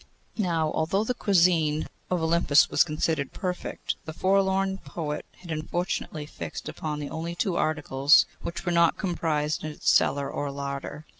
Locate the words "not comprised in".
8.71-9.69